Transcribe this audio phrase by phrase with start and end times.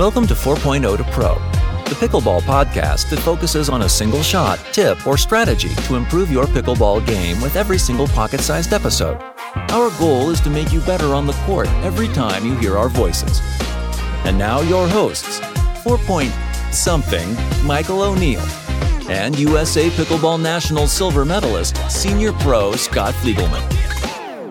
[0.00, 1.34] Welcome to 4.0 to Pro,
[1.84, 6.46] the pickleball podcast that focuses on a single shot, tip, or strategy to improve your
[6.46, 9.20] pickleball game with every single pocket sized episode.
[9.54, 12.88] Our goal is to make you better on the court every time you hear our
[12.88, 13.42] voices.
[14.24, 15.38] And now, your hosts
[15.82, 15.98] 4.
[15.98, 16.32] Point
[16.72, 17.36] something
[17.66, 18.40] Michael O'Neill
[19.10, 23.79] and USA Pickleball National silver medalist, senior pro Scott Fliegelman.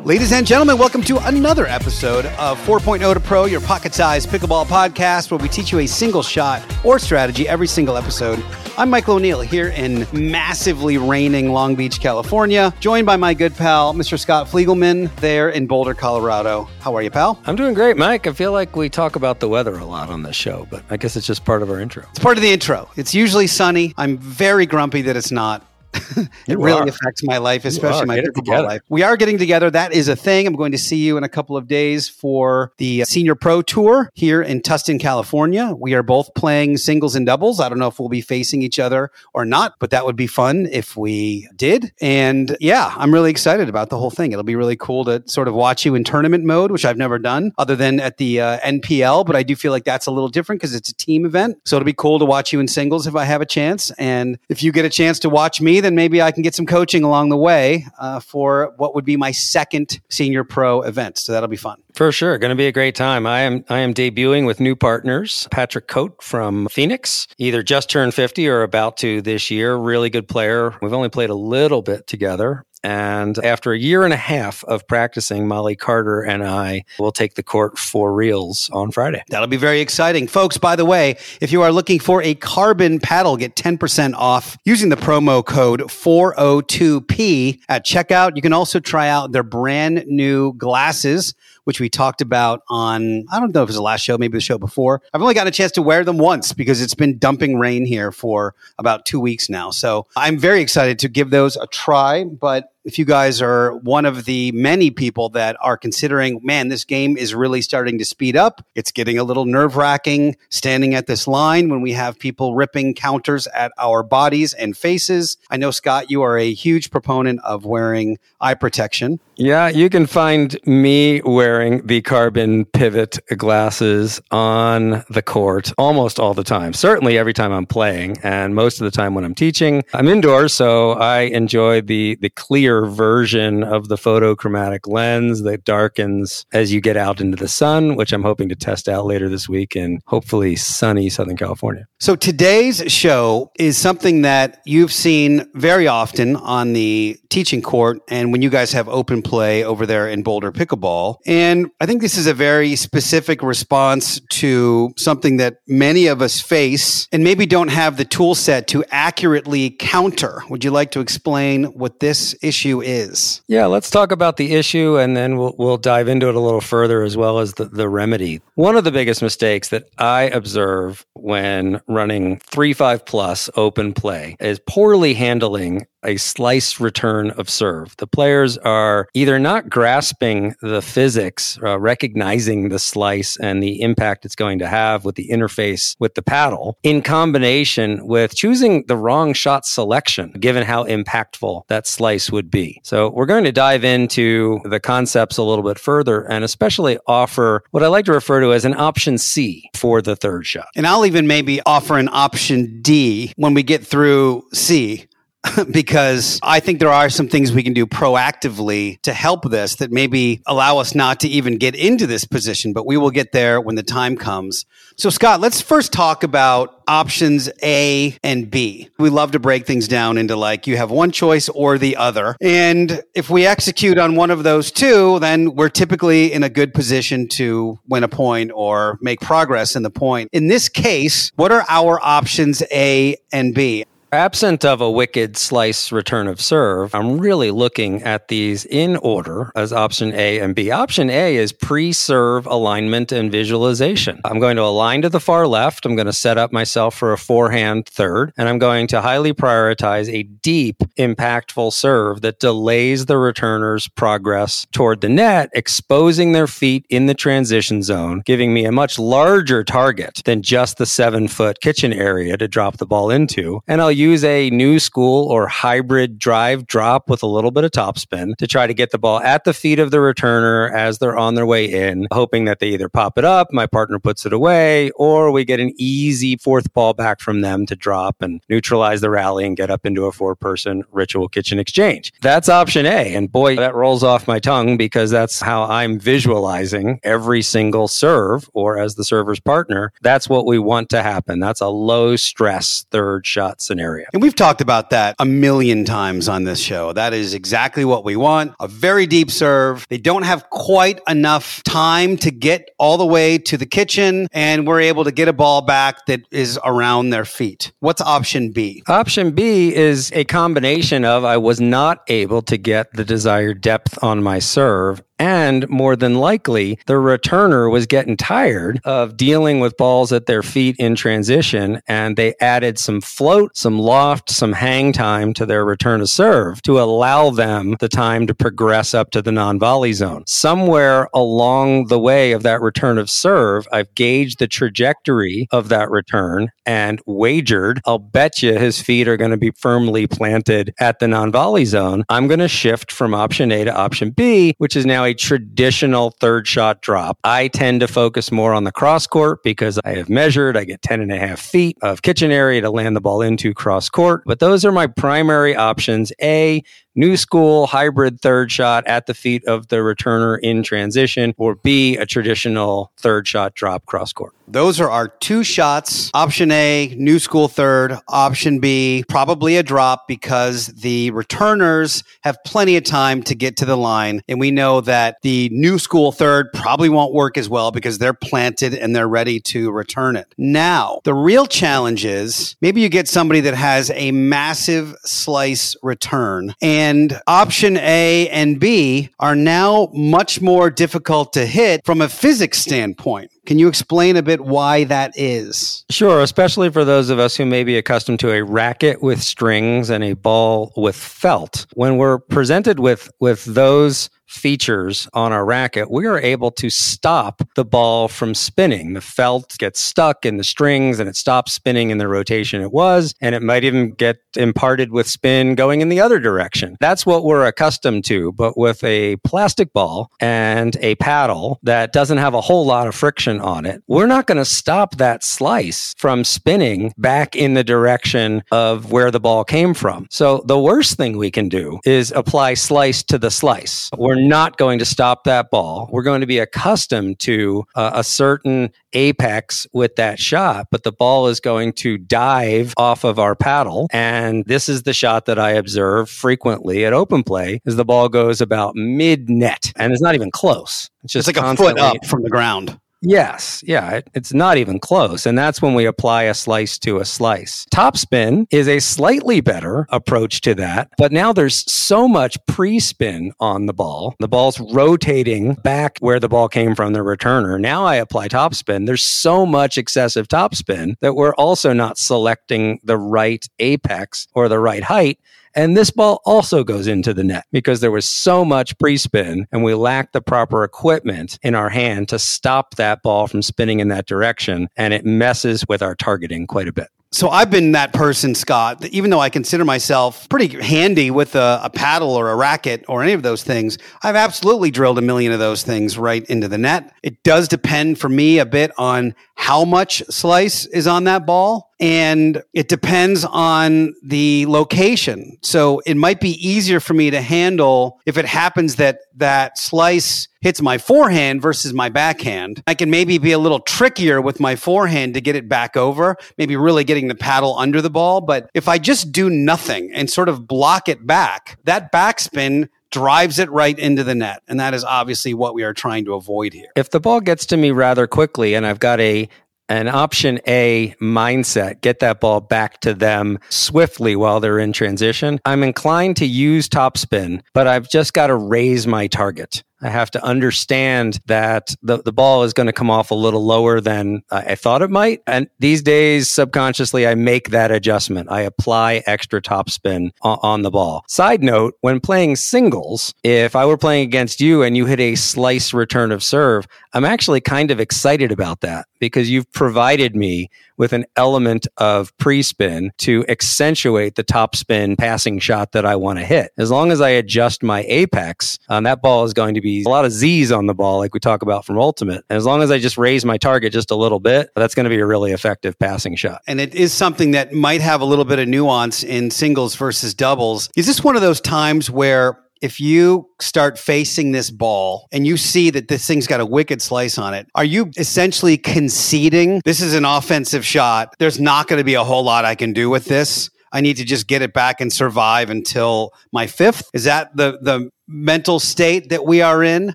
[0.05, 4.65] Ladies and gentlemen, welcome to another episode of 4.0 to Pro, your pocket sized pickleball
[4.65, 8.41] podcast, where we teach you a single shot or strategy every single episode.
[8.77, 13.93] I'm Michael O'Neill here in massively raining Long Beach, California, joined by my good pal,
[13.93, 14.17] Mr.
[14.17, 16.69] Scott Fliegelman, there in Boulder, Colorado.
[16.79, 17.37] How are you, pal?
[17.45, 18.25] I'm doing great, Mike.
[18.25, 20.95] I feel like we talk about the weather a lot on this show, but I
[20.95, 22.05] guess it's just part of our intro.
[22.11, 22.89] It's part of the intro.
[22.95, 23.93] It's usually sunny.
[23.97, 25.65] I'm very grumpy that it's not.
[26.17, 26.87] it You really are.
[26.87, 28.81] affects my life, especially my pickleball life.
[28.89, 29.69] We are getting together.
[29.71, 30.47] That is a thing.
[30.47, 34.11] I'm going to see you in a couple of days for the Senior Pro Tour
[34.13, 35.73] here in Tustin, California.
[35.77, 37.59] We are both playing singles and doubles.
[37.59, 40.27] I don't know if we'll be facing each other or not, but that would be
[40.27, 41.91] fun if we did.
[42.01, 44.31] And yeah, I'm really excited about the whole thing.
[44.31, 47.17] It'll be really cool to sort of watch you in tournament mode, which I've never
[47.19, 50.29] done other than at the uh, NPL, but I do feel like that's a little
[50.29, 51.57] different because it's a team event.
[51.65, 53.91] So it'll be cool to watch you in singles if I have a chance.
[53.91, 56.65] And if you get a chance to watch me, then maybe I can get some
[56.65, 61.17] coaching along the way uh, for what would be my second senior pro event.
[61.17, 61.81] So that'll be fun.
[61.93, 63.25] For sure, going to be a great time.
[63.25, 65.47] I am I am debuting with new partners.
[65.51, 69.75] Patrick Coate from Phoenix, either just turned 50 or about to this year.
[69.75, 70.77] Really good player.
[70.81, 72.63] We've only played a little bit together.
[72.83, 77.35] And after a year and a half of practicing, Molly Carter and I will take
[77.35, 79.21] the court for reals on Friday.
[79.29, 80.27] That'll be very exciting.
[80.27, 84.57] Folks, by the way, if you are looking for a carbon paddle, get 10% off
[84.63, 88.35] using the promo code 402P at checkout.
[88.35, 91.33] You can also try out their brand new glasses,
[91.69, 94.35] which we talked about on, I don't know if it was the last show, maybe
[94.35, 95.03] the show before.
[95.13, 98.11] I've only gotten a chance to wear them once because it's been dumping rain here
[98.11, 99.69] for about two weeks now.
[99.69, 102.23] So I'm very excited to give those a try.
[102.23, 106.85] But if you guys are one of the many people that are considering, man, this
[106.85, 108.65] game is really starting to speed up.
[108.73, 112.93] It's getting a little nerve wracking standing at this line when we have people ripping
[112.95, 115.37] counters at our bodies and faces.
[115.49, 119.19] I know, Scott, you are a huge proponent of wearing eye protection.
[119.35, 126.33] Yeah, you can find me wearing the carbon pivot glasses on the court almost all
[126.33, 126.73] the time.
[126.73, 129.83] Certainly every time I'm playing and most of the time when I'm teaching.
[129.93, 136.45] I'm indoors, so I enjoy the the clear version of the photochromatic lens that darkens
[136.51, 139.49] as you get out into the sun, which I'm hoping to test out later this
[139.49, 141.87] week in hopefully sunny Southern California.
[141.99, 148.31] So today's show is something that you've seen very often on the teaching court and
[148.31, 151.17] when you guys have open play over there in Boulder Pickleball.
[151.25, 156.39] And I think this is a very specific response to something that many of us
[156.39, 160.41] face and maybe don't have the tool set to accurately counter.
[160.49, 163.41] Would you like to explain what this issue is?
[163.47, 166.61] Yeah, let's talk about the issue and then we'll, we'll dive into it a little
[166.61, 168.41] further as well as the, the remedy.
[168.55, 174.35] One of the biggest mistakes that I observe when running 3 5 plus open play
[174.39, 177.95] is poorly handling a slice return of serve.
[177.97, 184.25] The players are either not grasping the physics, uh, recognizing the slice and the impact
[184.25, 188.97] it's going to have with the interface with the paddle, in combination with choosing the
[188.97, 192.79] wrong shot selection, given how impactful that slice would be.
[192.83, 197.63] So, we're going to dive into the concepts a little bit further and especially offer
[197.71, 200.67] what I like to refer to as an option C for the third shot.
[200.75, 205.05] And I'll even maybe offer an option D when we get through C.
[205.71, 209.91] because I think there are some things we can do proactively to help this that
[209.91, 213.61] maybe allow us not to even get into this position, but we will get there
[213.61, 214.65] when the time comes.
[214.97, 218.89] So, Scott, let's first talk about options A and B.
[218.97, 222.35] We love to break things down into like you have one choice or the other.
[222.41, 226.73] And if we execute on one of those two, then we're typically in a good
[226.73, 230.29] position to win a point or make progress in the point.
[230.33, 233.85] In this case, what are our options A and B?
[234.11, 239.51] Absent of a wicked slice return of serve, I'm really looking at these in order
[239.55, 240.71] as option A and B.
[240.71, 244.19] Option A is pre serve alignment and visualization.
[244.25, 245.85] I'm going to align to the far left.
[245.85, 249.31] I'm going to set up myself for a forehand third, and I'm going to highly
[249.31, 256.47] prioritize a deep, impactful serve that delays the returner's progress toward the net, exposing their
[256.47, 261.27] feet in the transition zone, giving me a much larger target than just the seven
[261.27, 263.61] foot kitchen area to drop the ball into.
[263.67, 267.71] And I'll use a new school or hybrid drive drop with a little bit of
[267.71, 271.17] topspin to try to get the ball at the feet of the returner as they're
[271.17, 274.33] on their way in, hoping that they either pop it up, my partner puts it
[274.33, 279.01] away, or we get an easy fourth ball back from them to drop and neutralize
[279.01, 282.13] the rally and get up into a four person ritual kitchen exchange.
[282.21, 283.13] That's option A.
[283.13, 288.49] And boy, that rolls off my tongue because that's how I'm visualizing every single serve
[288.53, 289.91] or as the server's partner.
[290.01, 291.39] That's what we want to happen.
[291.39, 293.88] That's a low stress third shot scenario.
[294.13, 296.93] And we've talked about that a million times on this show.
[296.93, 298.53] That is exactly what we want.
[298.59, 299.85] A very deep serve.
[299.89, 304.67] They don't have quite enough time to get all the way to the kitchen and
[304.67, 307.71] we're able to get a ball back that is around their feet.
[307.79, 308.83] What's option B?
[308.87, 314.01] Option B is a combination of I was not able to get the desired depth
[314.03, 319.77] on my serve and more than likely, the returner was getting tired of dealing with
[319.77, 321.81] balls at their feet in transition.
[321.87, 326.61] And they added some float, some loft, some hang time to their return to serve
[326.63, 330.23] to allow them the time to progress up to the non volley zone.
[330.25, 335.89] Somewhere along the way of that return of serve, I've gauged the trajectory of that
[335.89, 340.99] return and wagered, I'll bet you his feet are going to be firmly planted at
[340.99, 342.03] the non volley zone.
[342.09, 346.47] I'm going to shift from option A to option B, which is now traditional third
[346.47, 347.17] shot drop.
[347.23, 350.81] I tend to focus more on the cross court because I have measured, I get
[350.81, 354.23] 10 and a half feet of kitchen area to land the ball into cross court.
[354.25, 356.11] But those are my primary options.
[356.21, 356.63] A,
[356.95, 361.97] new school hybrid third shot at the feet of the returner in transition, or B,
[361.97, 364.33] a traditional third shot drop cross court.
[364.47, 366.09] Those are our two shots.
[366.15, 367.99] Option A, new school third.
[368.07, 373.65] Option B, probably a drop because the returners have plenty of time to get to
[373.65, 374.23] the line.
[374.27, 378.13] And we know that the new school third probably won't work as well because they're
[378.13, 380.33] planted and they're ready to return it.
[380.37, 386.55] Now, the real challenge is maybe you get somebody that has a massive slice return
[386.59, 386.78] and
[387.27, 393.31] option A and B are now much more difficult to hit from a physics standpoint.
[393.45, 395.85] Can you explain a bit why that is?
[395.89, 399.89] Sure, especially for those of us who may be accustomed to a racket with strings
[399.89, 401.65] and a ball with felt.
[401.73, 407.41] When we're presented with with those features on our racket, we are able to stop
[407.55, 408.93] the ball from spinning.
[408.93, 412.71] The felt gets stuck in the strings and it stops spinning in the rotation it
[412.71, 416.77] was, and it might even get imparted with spin going in the other direction.
[416.79, 422.17] That's what we're accustomed to, but with a plastic ball and a paddle that doesn't
[422.17, 425.95] have a whole lot of friction on it, we're not going to stop that slice
[425.97, 430.07] from spinning back in the direction of where the ball came from.
[430.11, 433.89] So the worst thing we can do is apply slice to the slice.
[433.97, 435.89] We're not going to stop that ball.
[435.91, 440.91] We're going to be accustomed to uh, a certain apex with that shot, but the
[440.91, 443.87] ball is going to dive off of our paddle.
[443.91, 448.09] And this is the shot that I observe frequently at open play is the ball
[448.09, 450.89] goes about mid net and it's not even close.
[451.03, 452.79] It's just it's like a foot up from the ground.
[453.01, 453.63] Yes.
[453.65, 453.91] Yeah.
[453.91, 455.25] It, it's not even close.
[455.25, 457.65] And that's when we apply a slice to a slice.
[457.71, 460.89] Topspin is a slightly better approach to that.
[460.97, 464.15] But now there's so much pre spin on the ball.
[464.19, 467.59] The ball's rotating back where the ball came from the returner.
[467.59, 468.85] Now I apply topspin.
[468.85, 474.59] There's so much excessive topspin that we're also not selecting the right apex or the
[474.59, 475.19] right height.
[475.55, 479.47] And this ball also goes into the net because there was so much pre spin
[479.51, 483.79] and we lacked the proper equipment in our hand to stop that ball from spinning
[483.79, 484.69] in that direction.
[484.77, 486.89] And it messes with our targeting quite a bit.
[487.11, 491.59] So I've been that person, Scott, even though I consider myself pretty handy with a,
[491.63, 495.31] a, paddle or a racket or any of those things, I've absolutely drilled a million
[495.31, 496.93] of those things right into the net.
[497.01, 501.71] It does depend for me a bit on how much slice is on that ball.
[501.79, 505.37] And it depends on the location.
[505.41, 510.27] So it might be easier for me to handle if it happens that that slice
[510.41, 512.63] hits my forehand versus my backhand.
[512.67, 516.15] I can maybe be a little trickier with my forehand to get it back over,
[516.37, 518.21] maybe really getting the paddle under the ball.
[518.21, 523.37] But if I just do nothing and sort of block it back, that backspin drives
[523.37, 524.41] it right into the net.
[524.47, 526.69] And that is obviously what we are trying to avoid here.
[526.75, 529.29] If the ball gets to me rather quickly and I've got a
[529.69, 535.39] an option A mindset, get that ball back to them swiftly while they're in transition.
[535.45, 539.63] I'm inclined to use topspin, but I've just got to raise my target.
[539.81, 543.45] I have to understand that the, the ball is going to come off a little
[543.45, 545.21] lower than I thought it might.
[545.25, 548.29] And these days, subconsciously, I make that adjustment.
[548.31, 551.03] I apply extra topspin on, on the ball.
[551.07, 555.15] Side note, when playing singles, if I were playing against you and you hit a
[555.15, 560.49] slice return of serve, I'm actually kind of excited about that because you've provided me
[560.79, 565.95] with an element of pre spin to accentuate the top spin passing shot that I
[565.95, 566.51] want to hit.
[566.57, 569.89] As long as I adjust my apex, um, that ball is going to be a
[569.89, 572.23] lot of Z's on the ball, like we talk about from Ultimate.
[572.29, 574.85] And as long as I just raise my target just a little bit, that's going
[574.85, 576.41] to be a really effective passing shot.
[576.47, 580.13] And it is something that might have a little bit of nuance in singles versus
[580.13, 580.69] doubles.
[580.75, 585.37] Is this one of those times where if you start facing this ball and you
[585.37, 589.81] see that this thing's got a wicked slice on it, are you essentially conceding this
[589.81, 591.13] is an offensive shot?
[591.19, 593.49] There's not going to be a whole lot I can do with this.
[593.71, 596.89] I need to just get it back and survive until my fifth.
[596.93, 599.93] Is that the the mental state that we are in?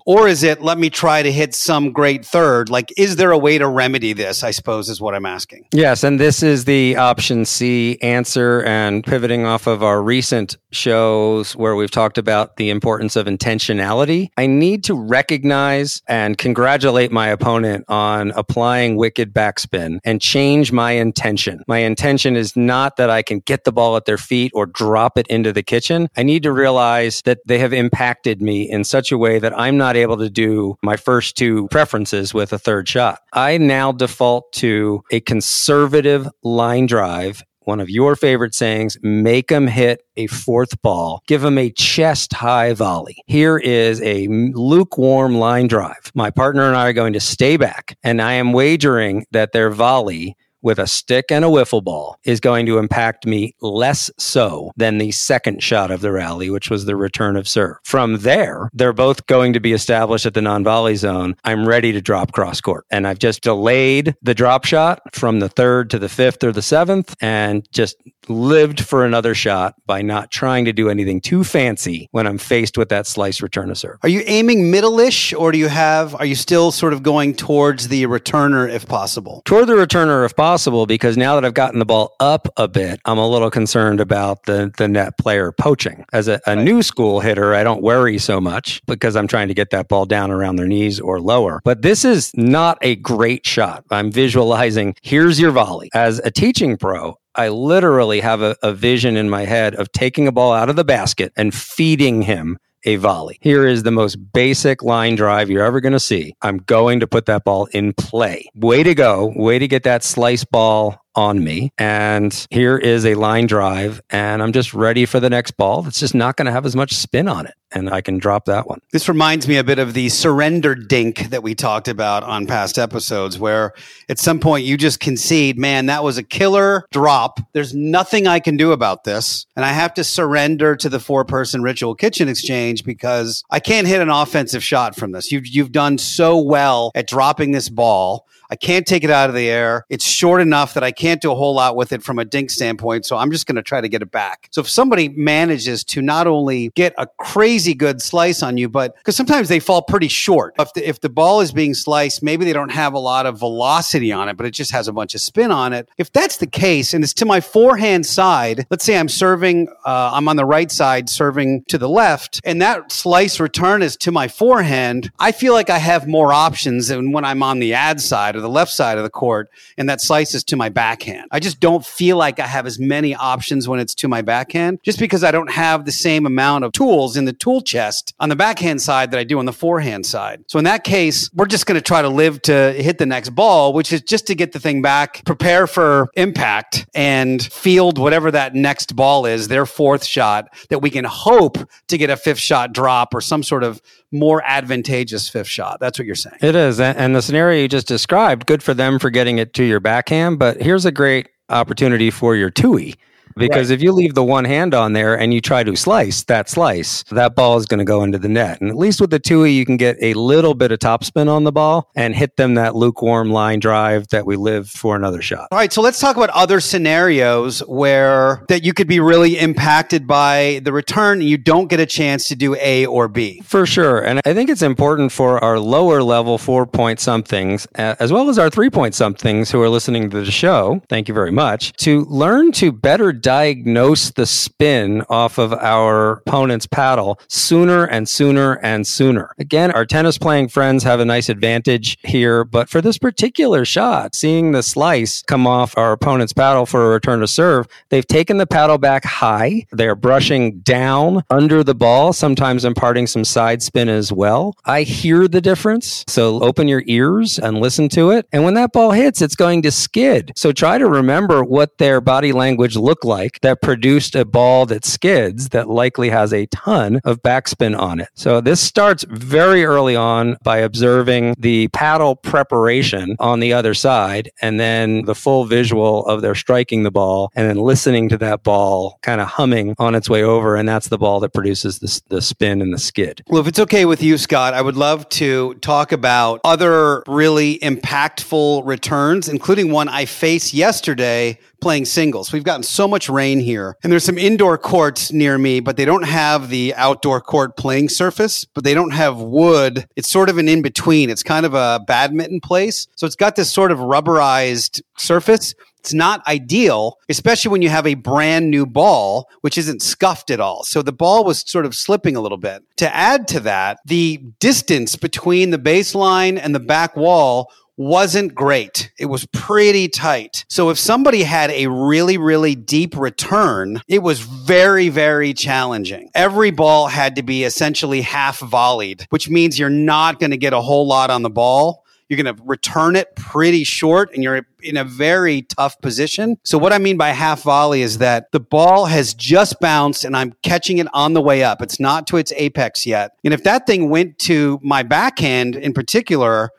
[0.05, 2.69] Or is it, let me try to hit some great third?
[2.69, 4.41] Like, is there a way to remedy this?
[4.43, 5.67] I suppose is what I'm asking.
[5.73, 6.03] Yes.
[6.03, 8.63] And this is the option C answer.
[8.63, 14.29] And pivoting off of our recent shows where we've talked about the importance of intentionality,
[14.37, 20.91] I need to recognize and congratulate my opponent on applying wicked backspin and change my
[20.91, 21.63] intention.
[21.67, 25.17] My intention is not that I can get the ball at their feet or drop
[25.17, 26.07] it into the kitchen.
[26.15, 29.57] I need to realize that they have impacted impacted me in such a way that
[29.57, 33.19] I'm not able to do my first two preferences with a third shot.
[33.33, 39.65] I now default to a conservative line drive one of your favorite sayings, make them
[39.65, 41.23] hit a fourth ball.
[41.27, 43.17] Give them a chest high volley.
[43.25, 46.11] Here is a lukewarm line drive.
[46.13, 49.71] My partner and I are going to stay back and I am wagering that their
[49.71, 54.71] volley with a stick and a wiffle ball is going to impact me less so
[54.75, 57.77] than the second shot of the rally, which was the return of serve.
[57.83, 61.35] From there, they're both going to be established at the non volley zone.
[61.43, 62.85] I'm ready to drop cross court.
[62.89, 66.63] And I've just delayed the drop shot from the third to the fifth or the
[66.63, 67.97] seventh and just
[68.29, 72.77] lived for another shot by not trying to do anything too fancy when I'm faced
[72.77, 73.97] with that slice return of serve.
[74.03, 77.87] Are you aiming middle-ish or do you have are you still sort of going towards
[77.87, 79.41] the returner if possible?
[79.45, 83.01] Toward the returner if possible because now that I've gotten the ball up a bit,
[83.03, 86.05] I'm a little concerned about the the net player poaching.
[86.13, 86.63] As a, a right.
[86.63, 90.05] new school hitter, I don't worry so much because I'm trying to get that ball
[90.05, 91.59] down around their knees or lower.
[91.65, 93.83] But this is not a great shot.
[93.91, 95.89] I'm visualizing here's your volley.
[95.93, 100.25] As a teaching pro, I literally have a, a, vision in my head of taking
[100.25, 103.37] a ball out of the basket and feeding him a volley.
[103.41, 106.35] Here is the most basic line drive you're ever going to see.
[106.41, 108.49] I'm going to put that ball in play.
[108.55, 109.33] Way to go.
[109.35, 111.71] Way to get that slice ball on me.
[111.77, 115.99] And here is a line drive, and I'm just ready for the next ball that's
[115.99, 117.53] just not going to have as much spin on it.
[117.71, 118.79] And I can drop that one.
[118.93, 122.77] This reminds me a bit of the surrender dink that we talked about on past
[122.77, 123.73] episodes, where
[124.07, 127.39] at some point you just concede, man, that was a killer drop.
[127.51, 129.45] There's nothing I can do about this.
[129.57, 133.87] And I have to surrender to the four person ritual kitchen exchange because I can't
[133.87, 135.31] hit an offensive shot from this.
[135.31, 138.25] You've, you've done so well at dropping this ball.
[138.49, 139.85] I can't take it out of the air.
[139.89, 142.49] It's short enough that I can't do a whole lot with it from a dink
[142.49, 143.05] standpoint.
[143.05, 144.47] So I'm just going to try to get it back.
[144.51, 148.95] So if somebody manages to not only get a crazy good slice on you, but
[148.97, 150.53] because sometimes they fall pretty short.
[150.59, 153.39] If the, if the ball is being sliced, maybe they don't have a lot of
[153.39, 155.89] velocity on it, but it just has a bunch of spin on it.
[155.97, 160.11] If that's the case and it's to my forehand side, let's say I'm serving, uh,
[160.13, 164.11] I'm on the right side serving to the left, and that slice return is to
[164.11, 168.01] my forehand, I feel like I have more options than when I'm on the ad
[168.01, 171.27] side or the left side of the court, and that slices to my backhand.
[171.31, 174.79] I just don't feel like I have as many options when it's to my backhand,
[174.83, 178.29] just because I don't have the same amount of tools in the tool chest on
[178.29, 180.43] the backhand side that I do on the forehand side.
[180.47, 183.29] So in that case, we're just going to try to live to hit the next
[183.29, 188.29] ball, which is just to get the thing back, prepare for impact, and field whatever
[188.31, 192.39] that next ball is, their fourth shot, that we can hope to get a fifth
[192.39, 193.81] shot drop or some sort of
[194.15, 195.79] more advantageous fifth shot.
[195.79, 196.37] That's what you're saying.
[196.41, 196.79] It is.
[196.79, 200.39] And the scenario you just described, good for them for getting it to your backhand,
[200.39, 202.95] but here's a great opportunity for your Tui
[203.35, 203.75] because right.
[203.75, 207.03] if you leave the one hand on there and you try to slice that slice,
[207.11, 208.61] that ball is going to go into the net.
[208.61, 211.43] And at least with the Tui, you can get a little bit of topspin on
[211.43, 215.47] the ball and hit them that lukewarm line drive that we live for another shot.
[215.51, 220.07] All right, so let's talk about other scenarios where that you could be really impacted
[220.07, 223.41] by the return and you don't get a chance to do A or B.
[223.43, 223.99] For sure.
[223.99, 228.39] And I think it's important for our lower level four point somethings, as well as
[228.39, 232.05] our three point somethings who are listening to the show, thank you very much, to
[232.05, 238.85] learn to better diagnose the spin off of our opponent's paddle sooner and sooner and
[238.85, 239.31] sooner.
[239.39, 244.13] Again, our tennis playing friends have a nice advantage here, but for this particular shot,
[244.13, 248.37] seeing the slice come off our opponent's paddle for a return to serve, they've taken
[248.37, 249.65] the paddle back high.
[249.71, 254.55] They're brushing down under the ball, sometimes imparting some side spin as well.
[254.65, 256.03] I hear the difference.
[256.07, 258.27] So open your ears and listen to it.
[258.31, 260.31] And when that ball hits, it's going to skid.
[260.35, 264.85] So try to remember what their body language looked like that produced a ball that
[264.85, 268.09] skids that likely has a ton of backspin on it.
[268.13, 274.31] So this starts very early on by observing the paddle preparation on the other side
[274.41, 278.43] and then the full visual of their striking the ball and then listening to that
[278.43, 280.55] ball kind of humming on its way over.
[280.55, 283.23] And that's the ball that produces the, the spin and the skid.
[283.27, 287.59] Well, if it's okay with you, Scott, I would love to talk about other really
[287.59, 292.31] impactful returns, including one I faced yesterday playing singles.
[292.31, 295.85] We've gotten so much rain here, and there's some indoor courts near me, but they
[295.85, 299.87] don't have the outdoor court playing surface, but they don't have wood.
[299.95, 301.09] It's sort of an in between.
[301.09, 302.87] It's kind of a badminton place.
[302.95, 305.53] So it's got this sort of rubberized surface.
[305.79, 310.39] It's not ideal, especially when you have a brand new ball, which isn't scuffed at
[310.39, 310.63] all.
[310.63, 312.63] So the ball was sort of slipping a little bit.
[312.77, 318.91] To add to that, the distance between the baseline and the back wall wasn't great.
[318.97, 320.45] It was pretty tight.
[320.49, 326.09] So if somebody had a really, really deep return, it was very, very challenging.
[326.15, 330.53] Every ball had to be essentially half volleyed, which means you're not going to get
[330.53, 331.83] a whole lot on the ball.
[332.07, 336.37] You're going to return it pretty short and you're in a very tough position.
[336.43, 340.15] So what I mean by half volley is that the ball has just bounced and
[340.15, 341.63] I'm catching it on the way up.
[341.63, 343.17] It's not to its apex yet.
[343.23, 346.51] And if that thing went to my backhand in particular,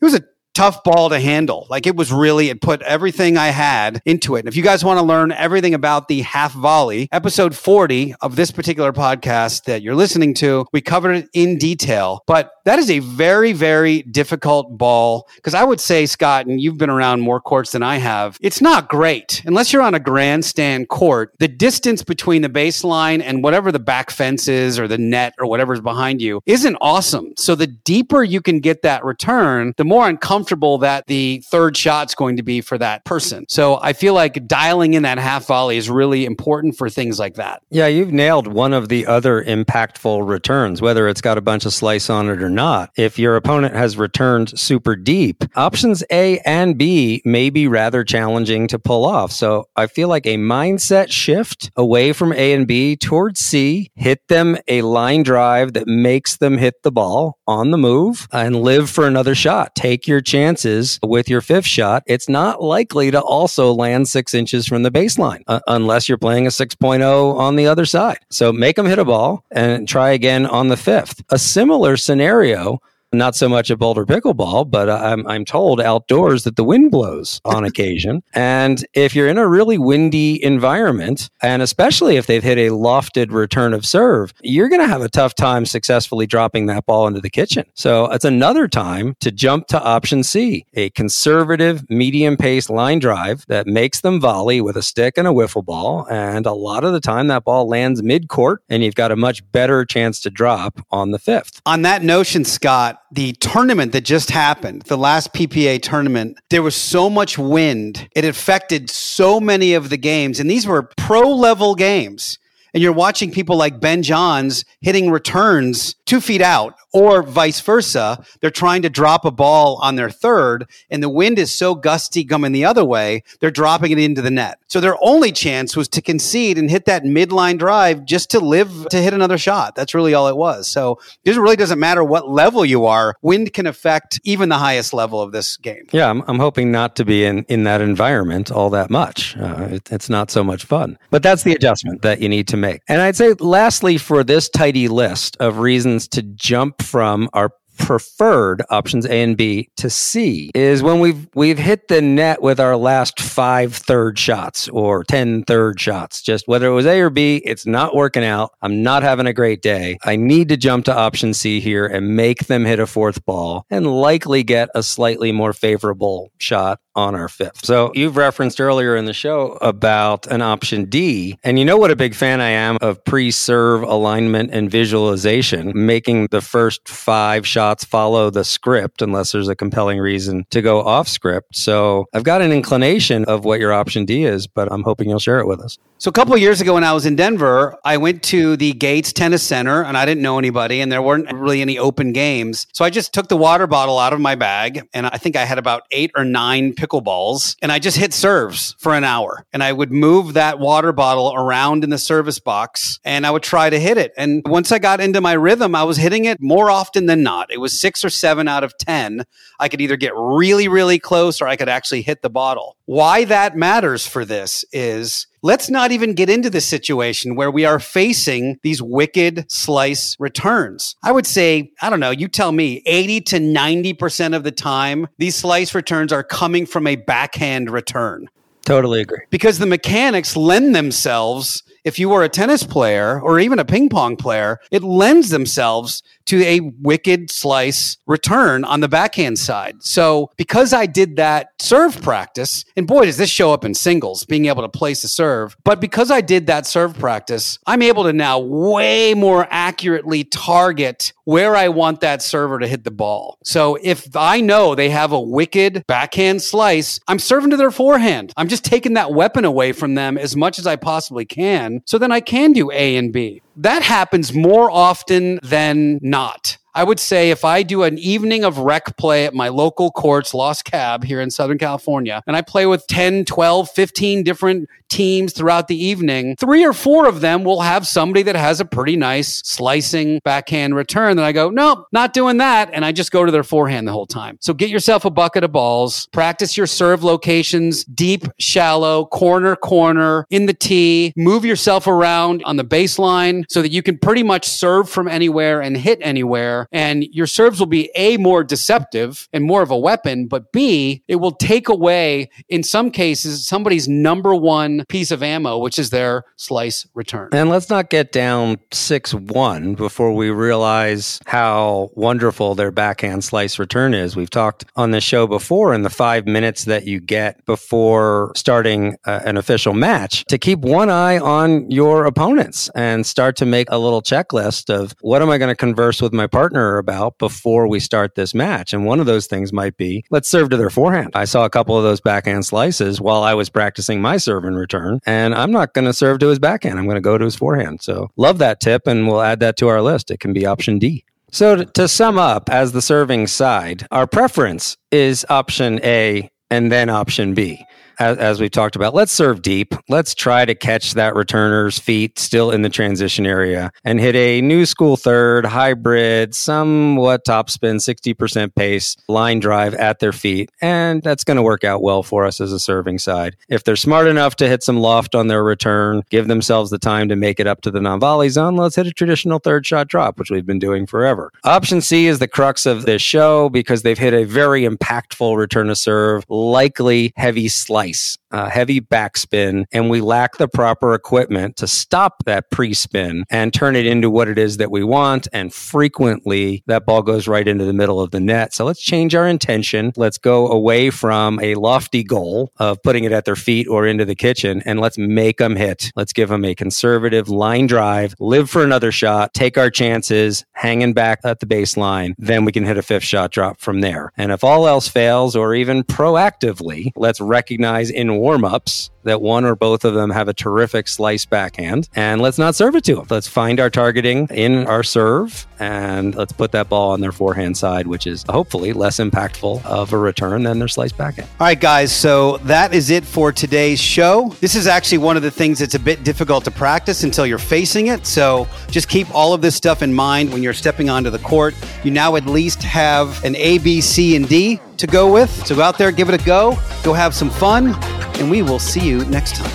[0.00, 0.22] it was a
[0.54, 1.66] tough ball to handle.
[1.70, 4.40] Like it was really, it put everything I had into it.
[4.40, 8.36] And if you guys want to learn everything about the half volley, episode 40 of
[8.36, 12.22] this particular podcast that you're listening to, we covered it in detail.
[12.26, 15.28] But that is a very, very difficult ball.
[15.36, 18.60] Because I would say, Scott, and you've been around more courts than I have, it's
[18.60, 19.42] not great.
[19.46, 24.10] Unless you're on a grandstand court, the distance between the baseline and whatever the back
[24.10, 27.32] fence is or the net or whatever's behind you isn't awesome.
[27.36, 32.14] So the deeper you can get that return, the more uncomfortable that the third shot's
[32.14, 33.44] going to be for that person.
[33.48, 37.34] So I feel like dialing in that half volley is really important for things like
[37.34, 37.62] that.
[37.70, 41.72] Yeah, you've nailed one of the other impactful returns, whether it's got a bunch of
[41.72, 46.78] slice on it or not, if your opponent has returned super deep, options A and
[46.78, 49.32] B may be rather challenging to pull off.
[49.32, 54.26] So I feel like a mindset shift away from A and B towards C, hit
[54.28, 58.90] them a line drive that makes them hit the ball on the move and live
[58.90, 59.74] for another shot.
[59.74, 62.02] Take your chances with your fifth shot.
[62.06, 66.46] It's not likely to also land six inches from the baseline uh, unless you're playing
[66.46, 68.18] a 6.0 on the other side.
[68.30, 71.22] So make them hit a ball and try again on the fifth.
[71.28, 72.80] A similar scenario scenario
[73.12, 77.40] not so much at Boulder Pickleball, but I'm, I'm told outdoors that the wind blows
[77.44, 78.22] on occasion.
[78.34, 83.30] And if you're in a really windy environment, and especially if they've hit a lofted
[83.30, 87.20] return of serve, you're going to have a tough time successfully dropping that ball into
[87.20, 87.64] the kitchen.
[87.74, 93.44] So it's another time to jump to option C, a conservative, medium pace line drive
[93.48, 96.06] that makes them volley with a stick and a wiffle ball.
[96.10, 99.16] And a lot of the time that ball lands mid court and you've got a
[99.16, 101.60] much better chance to drop on the fifth.
[101.66, 106.74] On that notion, Scott, the tournament that just happened, the last PPA tournament, there was
[106.74, 108.08] so much wind.
[108.16, 110.40] It affected so many of the games.
[110.40, 112.38] And these were pro level games.
[112.72, 118.22] And you're watching people like Ben Johns hitting returns two feet out or vice versa.
[118.42, 122.22] They're trying to drop a ball on their third, and the wind is so gusty
[122.22, 124.58] coming the other way, they're dropping it into the net.
[124.66, 128.88] So their only chance was to concede and hit that midline drive just to live
[128.90, 129.74] to hit another shot.
[129.74, 130.68] That's really all it was.
[130.68, 134.92] So it really doesn't matter what level you are, wind can affect even the highest
[134.92, 135.86] level of this game.
[135.92, 139.34] Yeah, I'm, I'm hoping not to be in, in that environment all that much.
[139.38, 140.98] Uh, it, it's not so much fun.
[141.10, 142.82] But that's the adjustment that you need to make.
[142.86, 148.62] And I'd say, lastly, for this tidy list of reasons to jump from our preferred
[148.70, 152.76] options A and B to C is when we've we've hit the net with our
[152.76, 156.22] last five third shots or ten third shots.
[156.22, 158.52] Just whether it was A or B, it's not working out.
[158.62, 159.98] I'm not having a great day.
[160.04, 163.64] I need to jump to option C here and make them hit a fourth ball
[163.70, 167.64] and likely get a slightly more favorable shot on our fifth.
[167.64, 171.38] So you've referenced earlier in the show about an option D.
[171.42, 176.28] And you know what a big fan I am of pre-serve alignment and visualization, making
[176.30, 181.08] the first five shots follow the script unless there's a compelling reason to go off
[181.08, 181.56] script.
[181.56, 185.18] So I've got an inclination of what your option D is, but I'm hoping you'll
[185.18, 185.78] share it with us.
[186.02, 188.72] So a couple of years ago when I was in Denver, I went to the
[188.72, 192.66] Gates Tennis Center and I didn't know anybody and there weren't really any open games.
[192.72, 195.44] So I just took the water bottle out of my bag and I think I
[195.44, 199.46] had about eight or nine pickleballs and I just hit serves for an hour.
[199.52, 203.44] And I would move that water bottle around in the service box and I would
[203.44, 204.12] try to hit it.
[204.16, 207.52] And once I got into my rhythm, I was hitting it more often than not.
[207.52, 209.24] It was six or seven out of 10.
[209.60, 212.76] I could either get really, really close or I could actually hit the bottle.
[212.92, 217.64] Why that matters for this is let's not even get into the situation where we
[217.64, 220.94] are facing these wicked slice returns.
[221.02, 225.08] I would say, I don't know, you tell me 80 to 90% of the time,
[225.16, 228.28] these slice returns are coming from a backhand return.
[228.66, 229.22] Totally agree.
[229.30, 233.88] Because the mechanics lend themselves if you were a tennis player or even a ping
[233.88, 239.82] pong player, it lends themselves to a wicked slice return on the backhand side.
[239.82, 244.24] So because I did that serve practice, and boy, does this show up in singles,
[244.24, 245.56] being able to place a serve.
[245.64, 251.12] But because I did that serve practice, I'm able to now way more accurately target
[251.24, 253.38] where I want that server to hit the ball.
[253.44, 258.32] So if I know they have a wicked backhand slice, I'm serving to their forehand.
[258.36, 261.71] I'm just taking that weapon away from them as much as I possibly can.
[261.86, 263.42] So then I can do A and B.
[263.56, 266.58] That happens more often than not.
[266.74, 270.32] I would say if I do an evening of rec play at my local courts,
[270.32, 275.32] Los Cab here in Southern California, and I play with 10, 12, 15 different teams
[275.32, 278.94] throughout the evening, three or four of them will have somebody that has a pretty
[278.94, 281.16] nice slicing backhand return.
[281.16, 282.70] Then I go, nope, not doing that.
[282.72, 284.36] And I just go to their forehand the whole time.
[284.40, 290.26] So get yourself a bucket of balls, practice your serve locations, deep, shallow, corner, corner,
[290.30, 294.46] in the tee, move yourself around on the baseline so that you can pretty much
[294.46, 296.61] serve from anywhere and hit anywhere.
[296.70, 301.02] And your serves will be A, more deceptive and more of a weapon, but B,
[301.08, 305.90] it will take away, in some cases, somebody's number one piece of ammo, which is
[305.90, 307.30] their slice return.
[307.32, 313.58] And let's not get down 6 1 before we realize how wonderful their backhand slice
[313.58, 314.16] return is.
[314.16, 318.96] We've talked on the show before in the five minutes that you get before starting
[319.04, 323.68] uh, an official match to keep one eye on your opponents and start to make
[323.70, 327.68] a little checklist of what am I going to converse with my partner about before
[327.68, 328.72] we start this match.
[328.72, 331.10] And one of those things might be let's serve to their forehand.
[331.14, 334.58] I saw a couple of those backhand slices while I was practicing my serve and
[334.58, 335.00] return.
[335.06, 336.78] And I'm not going to serve to his backhand.
[336.78, 337.82] I'm going to go to his forehand.
[337.82, 340.10] So love that tip, and we'll add that to our list.
[340.10, 341.04] It can be option D.
[341.30, 346.90] So to sum up, as the serving side, our preference is option A and then
[346.90, 347.64] option B
[347.98, 349.74] as, as we've talked about, let's serve deep.
[349.88, 354.40] Let's try to catch that returner's feet still in the transition area and hit a
[354.40, 360.50] new school third, hybrid, somewhat topspin, 60% pace line drive at their feet.
[360.60, 363.36] And that's going to work out well for us as a serving side.
[363.48, 367.08] If they're smart enough to hit some loft on their return, give themselves the time
[367.08, 369.88] to make it up to the non volley zone, let's hit a traditional third shot
[369.88, 371.30] drop, which we've been doing forever.
[371.44, 375.68] Option C is the crux of this show because they've hit a very impactful return
[375.68, 381.56] to serve, likely heavy slice slice, uh, heavy backspin, and we lack the proper equipment
[381.58, 385.28] to stop that pre spin and turn it into what it is that we want.
[385.32, 388.54] And frequently that ball goes right into the middle of the net.
[388.54, 389.92] So let's change our intention.
[389.96, 394.04] Let's go away from a lofty goal of putting it at their feet or into
[394.04, 395.92] the kitchen and let's make them hit.
[395.96, 400.92] Let's give them a conservative line drive, live for another shot, take our chances, hanging
[400.92, 402.14] back at the baseline.
[402.18, 404.12] Then we can hit a fifth shot drop from there.
[404.16, 409.44] And if all else fails, or even proactively, let's recognize in warm ups that one
[409.44, 411.88] or both of them have a terrific slice backhand.
[411.94, 413.06] And let's not serve it to them.
[413.10, 417.56] Let's find our targeting in our serve and let's put that ball on their forehand
[417.56, 421.28] side, which is hopefully less impactful of a return than their slice backhand.
[421.38, 421.94] All right, guys.
[421.94, 424.34] So that is it for today's show.
[424.40, 427.38] This is actually one of the things that's a bit difficult to practice until you're
[427.38, 428.06] facing it.
[428.06, 431.54] So just keep all of this stuff in mind when you're stepping onto the court.
[431.84, 435.30] You now at least have an A, B, C, and D to go with.
[435.46, 437.74] So go out there, give it a go, go have some fun,
[438.18, 439.50] and we will see you next time.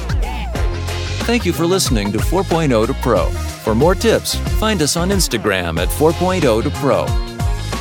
[1.28, 3.30] Thank you for listening to 4.0 to Pro.
[3.64, 7.06] For more tips, find us on Instagram at 4.0 to Pro.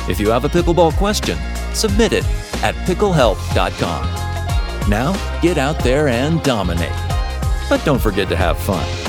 [0.09, 1.37] If you have a pickleball question,
[1.73, 2.25] submit it
[2.63, 4.89] at picklehelp.com.
[4.89, 6.91] Now, get out there and dominate.
[7.69, 9.06] But don't forget to have fun.